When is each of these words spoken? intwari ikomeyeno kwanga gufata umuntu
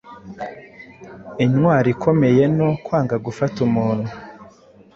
intwari 1.43 1.89
ikomeyeno 1.95 2.67
kwanga 2.85 3.15
gufata 3.25 3.57
umuntu 3.67 4.09